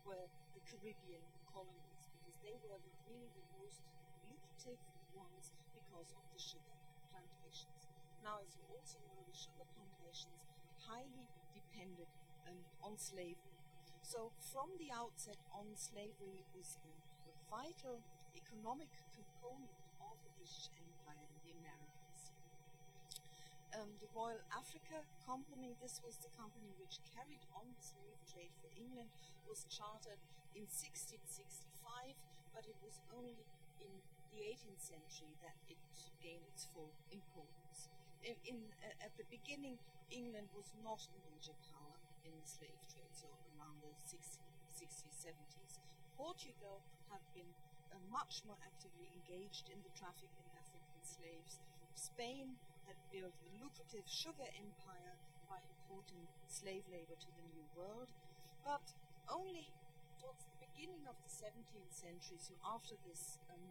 [0.04, 2.76] were the Caribbean colonies because they were
[3.08, 3.80] really the most
[4.28, 4.76] lucrative
[5.16, 6.76] ones because of the sugar
[7.08, 7.88] plantations.
[8.20, 10.44] Now, as you also know, the sugar plantations
[10.84, 11.24] highly
[11.56, 12.12] depended
[12.44, 13.56] um, on slavery.
[14.04, 16.92] So, from the outset on, slavery was a,
[17.46, 18.02] vital
[18.34, 19.70] economic component
[20.02, 21.95] of the British Empire in the Americas.
[23.76, 28.48] Um, the Royal Africa Company, this was the company which carried on the slave trade
[28.56, 29.12] for England,
[29.44, 30.16] was chartered
[30.56, 32.16] in 1665,
[32.56, 33.44] but it was only
[33.84, 33.92] in
[34.32, 35.76] the 18th century that it
[36.24, 37.92] gained its full importance.
[38.24, 39.76] In, in uh, at the beginning,
[40.08, 43.28] England was not a major power in the slave trade, so
[43.60, 44.40] around the 60s,
[44.72, 45.84] 60s 70s.
[46.16, 46.80] Portugal
[47.12, 47.52] had been
[47.92, 51.60] uh, much more actively engaged in the traffic in African slaves.
[51.92, 52.56] Spain
[52.86, 55.14] had built a lucrative sugar empire
[55.50, 58.10] by importing slave labor to the New World,
[58.62, 58.82] but
[59.30, 59.70] only
[60.18, 63.62] towards the beginning of the 17th century, so after this um,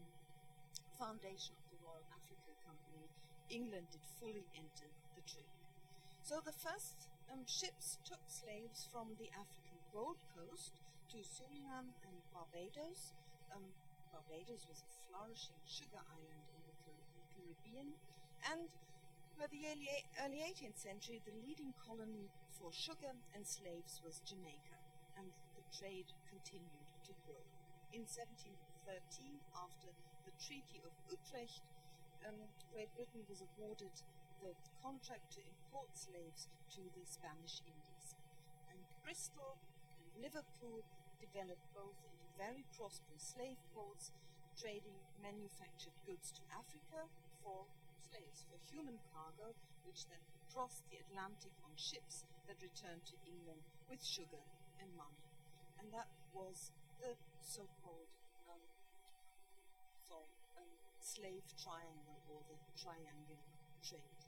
[0.99, 3.07] foundation of the Royal Africa Company,
[3.51, 5.55] England did fully enter the trade.
[6.23, 10.73] So the first um, ships took slaves from the African Gold Coast
[11.13, 13.13] to Suriname and Barbados.
[13.53, 13.63] Um,
[14.09, 16.75] Barbados was a flourishing sugar island in the
[17.35, 17.93] Caribbean,
[18.49, 18.71] and
[19.35, 19.91] by the early,
[20.23, 24.79] early 18th century, the leading colony for sugar and slaves was Jamaica,
[25.19, 25.27] and
[25.59, 27.43] the trade continued to grow.
[27.91, 28.55] In 1713,
[29.59, 29.91] after
[30.23, 31.67] the Treaty of Utrecht,
[32.23, 33.91] um, Great Britain was awarded
[34.39, 38.15] the contract to import slaves to the Spanish Indies.
[38.71, 39.59] And Bristol
[39.99, 40.79] and Liverpool
[41.19, 44.15] developed both into very prosperous slave ports,
[44.55, 47.11] trading manufactured goods to Africa
[47.43, 47.67] for
[48.09, 49.53] slaves, for human cargo,
[49.85, 50.21] which then
[50.53, 54.41] crossed the Atlantic on ships that returned to England with sugar
[54.77, 55.25] and money.
[55.81, 58.09] And that was the so called
[58.49, 58.61] um,
[60.57, 63.41] um, slave triangle or the triangular
[63.81, 64.21] trade.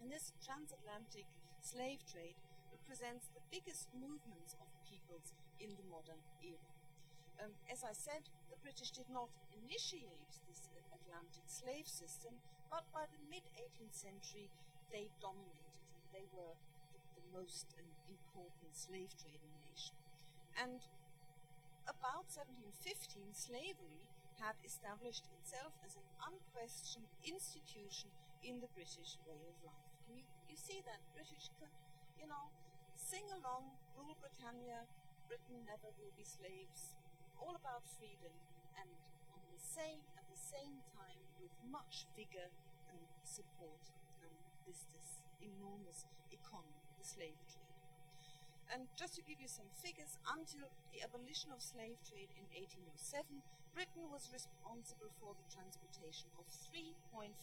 [0.00, 1.26] And this transatlantic
[1.64, 2.36] slave trade
[2.70, 6.70] represents the biggest movements of peoples in the modern era.
[7.40, 12.36] Um, as I said, the British did not initiate this Atlantic slave system,
[12.74, 14.50] but by the mid 18th century
[14.90, 15.78] they dominated.
[16.10, 16.58] They were
[16.90, 17.70] the, the most
[18.10, 19.94] important slave trading nation.
[20.58, 20.82] And
[21.86, 24.02] about 1715, slavery
[24.42, 28.10] had established itself as an unquestioned institution
[28.42, 29.94] in the British way of life.
[30.10, 31.70] And you, you see that British could,
[32.18, 32.50] you know,
[32.98, 34.82] sing along, rule Britannia,
[35.30, 36.98] Britain never will be slaves,
[37.38, 38.34] all about freedom,
[38.74, 38.90] and
[39.30, 40.02] on the same
[40.54, 42.46] same time with much vigor
[42.86, 43.82] and support
[44.22, 44.30] and
[44.62, 47.74] this this enormous economy, the slave trade.
[48.70, 53.42] And just to give you some figures, until the abolition of slave trade in 1807,
[53.74, 57.34] Britain was responsible for the transportation of 3.5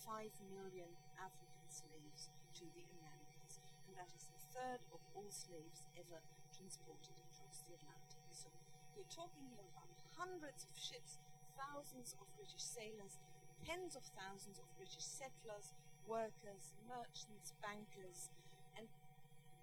[0.55, 0.89] million
[1.20, 6.24] African slaves to the Americas, and that is a third of all slaves ever
[6.55, 8.24] transported across the Atlantic.
[8.32, 8.49] So
[8.95, 11.20] we're talking here about hundreds of ships,
[11.58, 13.20] thousands of British sailors,
[13.66, 15.74] tens of thousands of British settlers,
[16.08, 18.32] workers, merchants, bankers,
[18.78, 18.88] and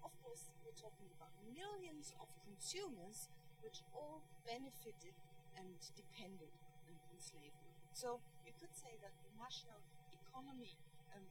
[0.03, 3.27] of course, we're talking about millions of consumers
[3.59, 5.15] which all benefited
[5.59, 6.51] and depended
[6.87, 7.75] on, slavery.
[7.91, 9.75] So you could say that the national
[10.15, 10.79] economy
[11.11, 11.27] um,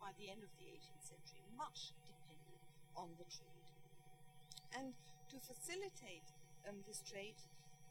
[0.00, 2.56] by the end of the 18th century much depended
[2.96, 3.68] on the trade.
[4.72, 4.96] And
[5.28, 6.24] to facilitate
[6.64, 7.36] um, this trade,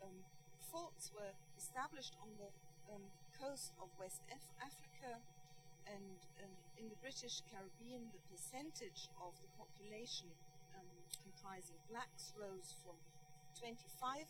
[0.01, 0.25] um,
[0.71, 2.51] forts were established on the
[2.91, 3.03] um,
[3.35, 5.19] coast of West Af- Africa
[5.87, 10.27] and um, in the British Caribbean, the percentage of the population
[10.75, 10.87] um,
[11.23, 12.99] comprising blacks rose from
[13.55, 14.27] 25%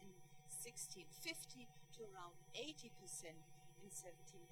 [0.00, 0.08] in
[0.48, 2.88] 1650 to around 80%
[3.84, 4.48] in 1780.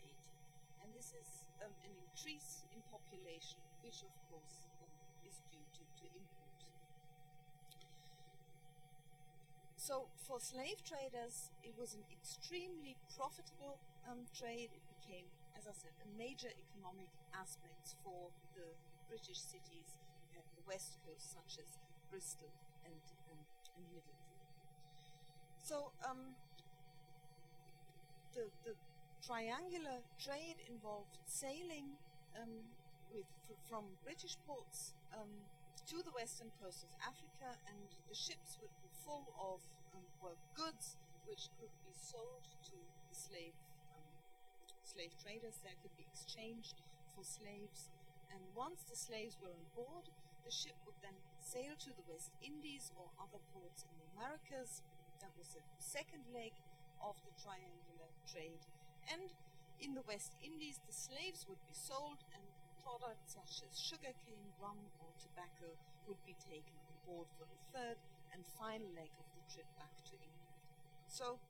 [0.85, 4.93] And this is um, an increase in population, which of course um,
[5.25, 6.11] is due to, to.
[9.87, 13.79] So for slave traders, it was an extremely profitable
[14.11, 14.75] um, trade.
[14.75, 18.69] It became as I said, a major economic aspect for the
[19.09, 19.99] British cities
[20.37, 21.81] at the west coast, such as
[22.13, 22.53] Bristol
[22.85, 22.95] and,
[23.33, 24.37] and Liverpool.
[25.65, 26.37] So um,
[28.37, 28.77] the, the
[29.25, 31.97] triangular trade involved sailing
[32.37, 32.69] um,
[33.11, 33.27] with,
[33.67, 35.33] from British ports um,
[35.89, 39.65] to the western coast of Africa, and the ships would be full of
[39.97, 42.77] um, well, goods which could be sold to
[43.09, 43.57] the slave
[44.85, 46.79] slave traders that could be exchanged
[47.17, 47.91] for slaves.
[48.31, 50.07] And once the slaves were on board,
[50.47, 54.79] The ship would then sail to the West Indies or other ports in the Americas.
[55.19, 56.55] That was the second leg
[57.03, 58.63] of the triangular trade.
[59.11, 59.35] And
[59.83, 62.47] in the West Indies, the slaves would be sold and
[62.79, 65.75] products such as sugarcane, rum, or tobacco
[66.07, 67.99] would be taken on board for the third
[68.37, 70.61] and final leg of the trip back to England.
[71.09, 71.41] So,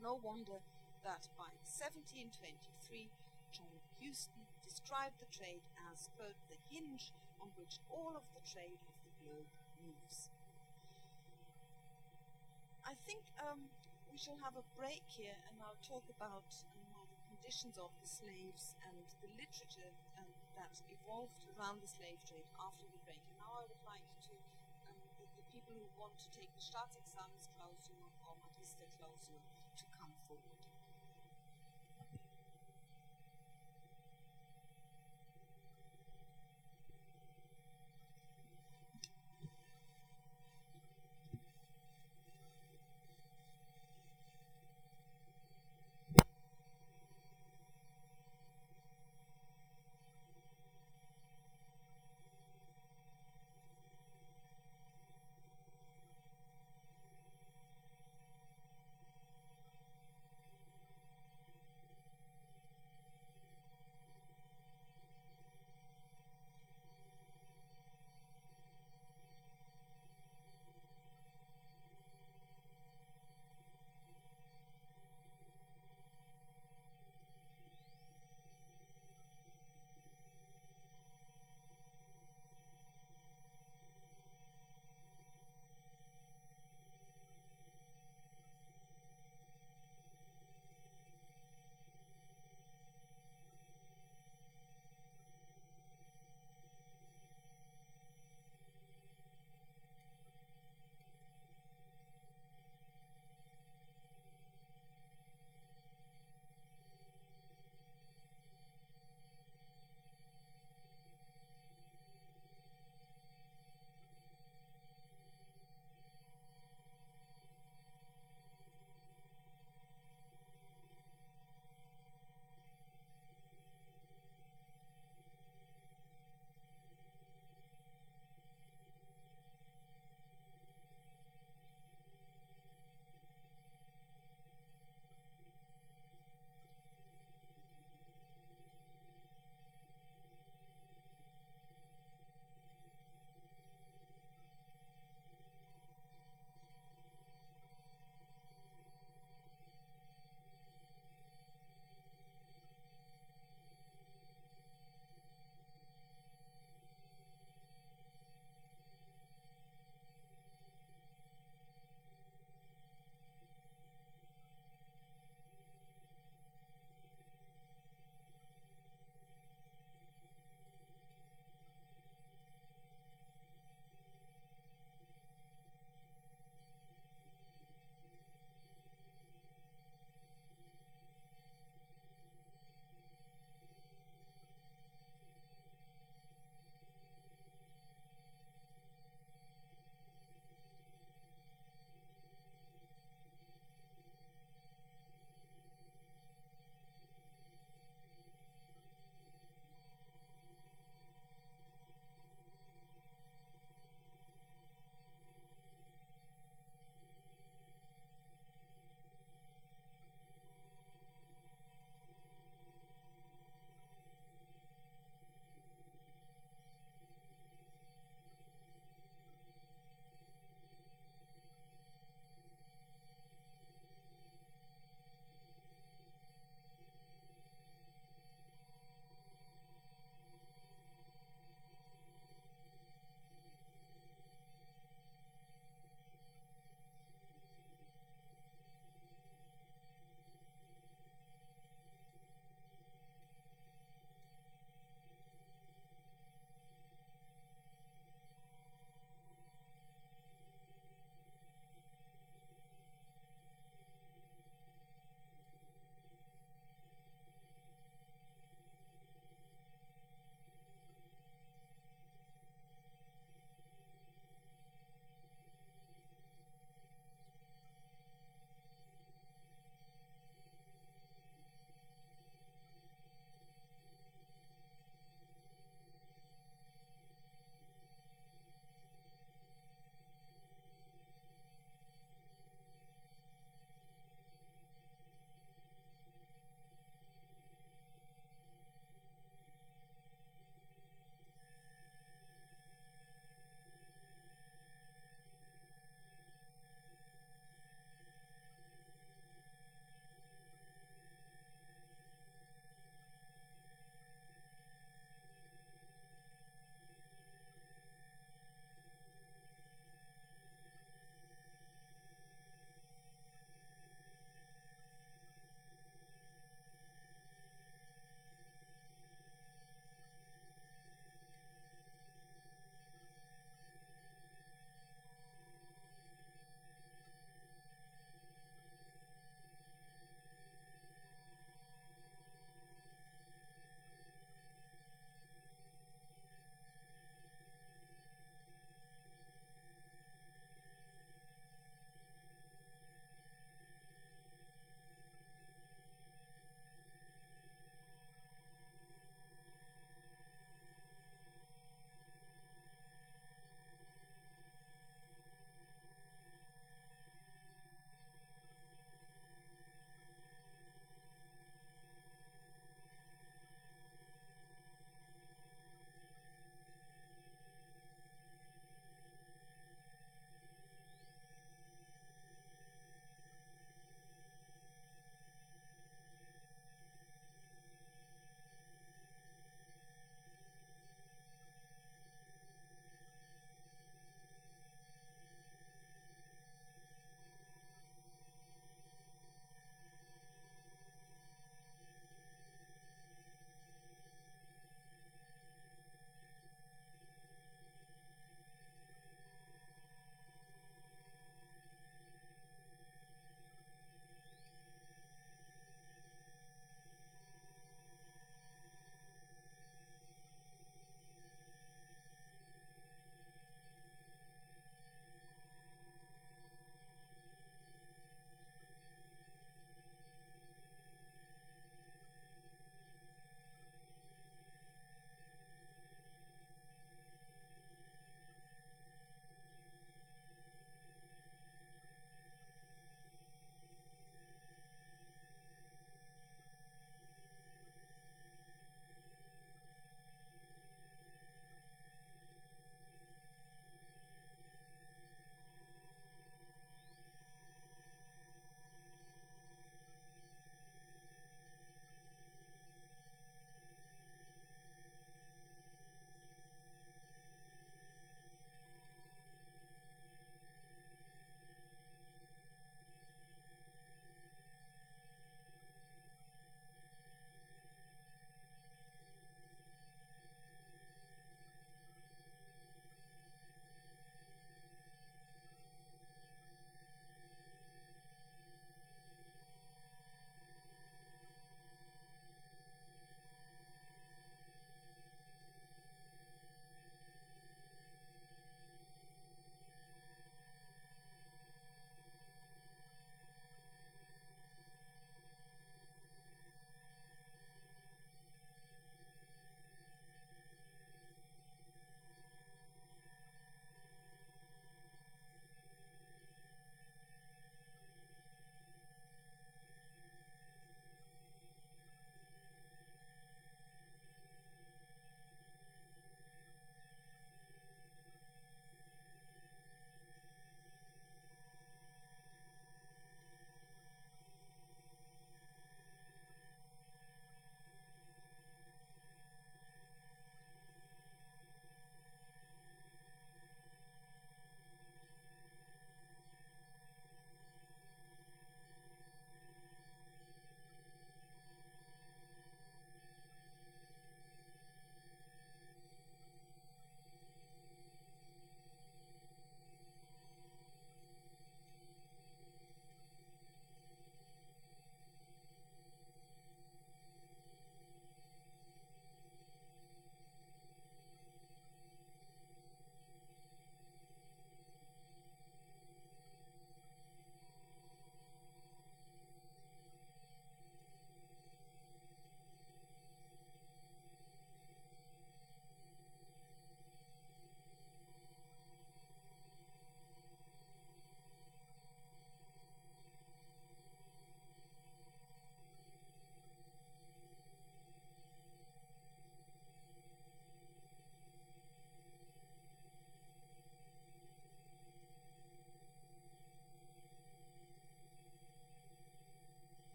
[0.00, 0.64] no wonder
[1.04, 3.12] that by 1723,
[3.52, 5.60] John Huston described the trade
[5.92, 9.50] as, quote, the hinge on which all of the trade of the globe
[9.84, 10.32] moves.
[12.86, 13.68] I think um,
[14.08, 16.48] we shall have a break here and I'll talk about
[16.96, 22.18] um, the conditions of the slaves and the literature um, that evolved around the slave
[22.24, 23.20] trade after the break.
[23.20, 24.34] And now I would like to,
[25.66, 29.42] people who want to take the Staatsexamensklausur or Magisterklausur
[29.74, 30.14] to come